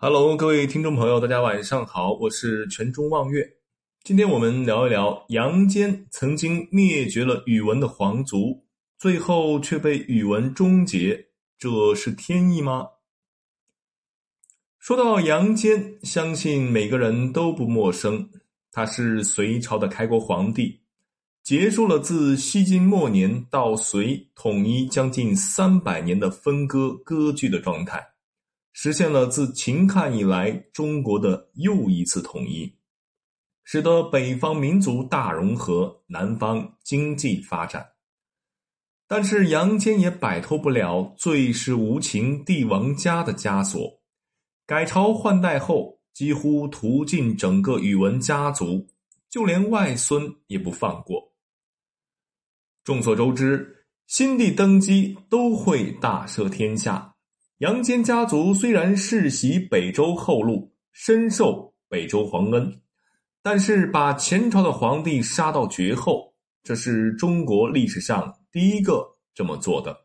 [0.00, 3.44] Hello，各位听众朋友，大家晚上好，我是全中望月。
[4.04, 8.64] 今天我们聊一聊杨坚曾经灭绝了宇文的皇族，
[8.96, 12.86] 最后却被宇文终结，这是天意吗？
[14.78, 18.30] 说到杨坚，相信每个人都不陌生，
[18.70, 20.80] 他是隋朝的开国皇帝。
[21.42, 28.00] 结束了自西晋末年到隋统一将近三百年的分割割据的状态，
[28.80, 32.72] 实现了自秦汉以来中国的又一次统一，
[33.64, 37.84] 使得北方民族大融合，南方经济发展。
[39.08, 44.00] 但是杨坚也摆脱不了最是无情帝王家的枷锁，
[44.64, 48.86] 改朝换代后，几乎屠尽整个宇文家族，
[49.28, 51.32] 就连外孙也不放过。
[52.84, 57.16] 众所周知，新帝登基都会大赦天下。
[57.58, 62.80] 杨坚家族虽然世袭北周后路，深受北周皇恩，
[63.42, 69.96] 但是把前朝的皇帝杀到绝后，这是中国历史上第一个这么做的。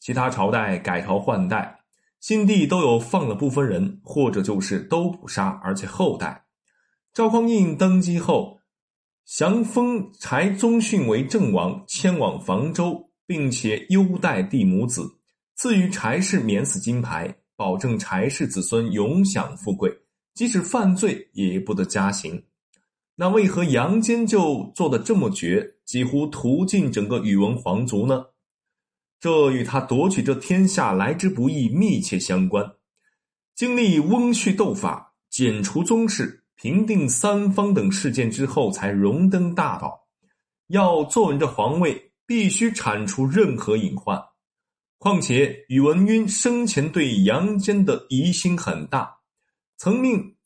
[0.00, 1.78] 其他朝代改朝换代，
[2.18, 6.46] 新帝都有放了部分人，或者就是都不杀，而且后代。
[7.14, 8.56] 赵匡胤登基后。
[9.24, 15.15] 降封柴宗训为郑王，迁往房州，并且优待帝母子，
[15.56, 19.90] 赐予柴氏免死金牌，保证柴氏子孙永享富贵，
[20.34, 22.44] 即使犯罪也不得加刑。
[23.14, 28.26] 那为何杨坚就做的这么绝，几乎屠尽整个宇文皇族呢？
[29.18, 32.72] 这与他夺取这天下来之不易密切相关。
[33.54, 36.44] 经历翁婿斗法，剪除宗室。
[36.56, 40.06] 平定三方等事件之后，才荣登大宝。
[40.68, 44.22] 要坐稳这皇位，必须铲除任何隐患。
[44.98, 49.16] 况且宇文赟生前对杨坚的疑心很大，
[49.76, 50.36] 曾命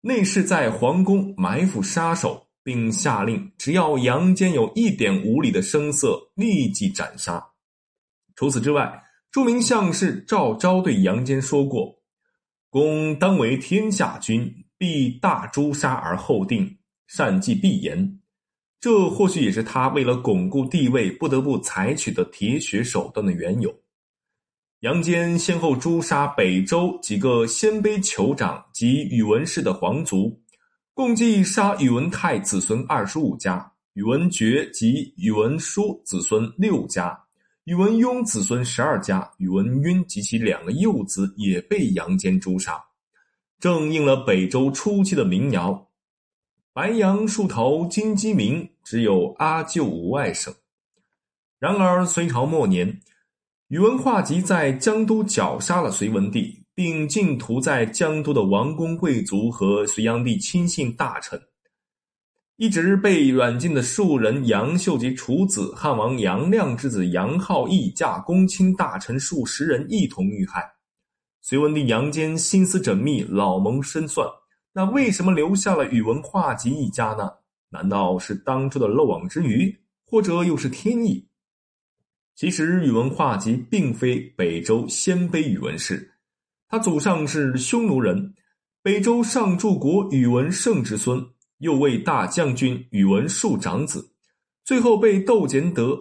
[0.00, 7.44] 内侍在皇宫埋伏杀手，并下令只要杨坚有一点无礼的声色，立即斩杀。
[8.34, 12.02] 除此之外，著名相士赵昭对杨坚说过
[12.70, 18.18] ：“公当为天下君。”必大诛杀而后定，善计必严。
[18.80, 23.72] 这或许也是他为了巩固地位不得不采取的铁血手段的缘由。
[24.82, 30.36] 杨坚先后诛杀北周几个鲜卑酋长及宇文氏的皇族，
[30.92, 37.16] 共计杀宇文泰子孙二十五家，宇文觉及宇文书子孙六家，
[37.62, 42.76] 宇文邕子孙十二家，宇文赟及其两个幼子也被杨坚诛杀。
[43.60, 45.86] 正应了北周初期的民谣
[46.74, 50.52] ：“白杨树头金鸡鸣，只有阿舅无外甥。”
[51.60, 53.00] 然而隋朝末年，
[53.72, 61.40] 宇文化及在江都绞杀了隋文帝，并尽屠在江都的王公贵族和隋炀帝亲信大臣。
[62.56, 70.70] 一直被软禁的庶人杨秀及楚子、汉王杨亮之子杨浩义驾公卿大臣数十人一同遇害。
[71.40, 74.28] 隋文帝杨坚心思缜密，老谋深算。
[74.74, 77.30] 那为什么留下了宇文化及一家呢？
[77.70, 81.26] 难道是当初的漏网之鱼，或者又是天意？
[82.42, 86.10] 其实宇文化及并非北周鲜卑宇文氏，
[86.68, 88.34] 他祖上是匈奴人，
[88.82, 91.24] 北周上柱国宇文盛之孙，
[91.58, 94.10] 又为大将军宇文述长子，
[94.64, 95.96] 最后被窦建德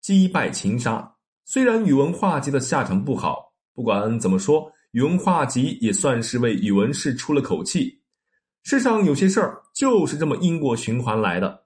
[0.00, 1.16] 击败擒杀。
[1.44, 4.72] 虽然宇文化及的下场不好，不管怎么说。
[4.92, 8.00] 宇文化及也算是为宇文氏出了口气。
[8.62, 11.63] 世上有些事儿就是这么因果循环来的。